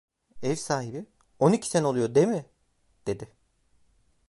Ev 0.43 0.55
sahibi: 0.55 1.05
"On 1.39 1.53
iki 1.53 1.69
sene 1.69 1.87
oluyor, 1.87 2.15
değil 2.15 2.27
mi?" 2.27 2.45
dedi. 3.07 3.27